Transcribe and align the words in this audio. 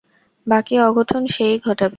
বাকি 0.47 0.75
অঘটন 0.79 1.23
সে 1.27 1.45
ই 1.53 1.57
ঘটাবে। 1.59 1.89